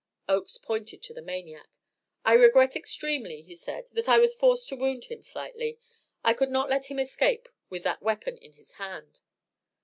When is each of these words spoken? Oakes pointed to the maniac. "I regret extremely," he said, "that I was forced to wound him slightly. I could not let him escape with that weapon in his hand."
Oakes 0.27 0.57
pointed 0.57 1.03
to 1.03 1.13
the 1.13 1.21
maniac. 1.21 1.69
"I 2.25 2.33
regret 2.33 2.75
extremely," 2.75 3.43
he 3.43 3.53
said, 3.53 3.85
"that 3.91 4.09
I 4.09 4.17
was 4.17 4.33
forced 4.33 4.67
to 4.69 4.75
wound 4.75 5.05
him 5.05 5.21
slightly. 5.21 5.77
I 6.23 6.33
could 6.33 6.49
not 6.49 6.71
let 6.71 6.87
him 6.87 6.97
escape 6.97 7.47
with 7.69 7.83
that 7.83 8.01
weapon 8.01 8.35
in 8.37 8.53
his 8.53 8.71
hand." 8.81 9.19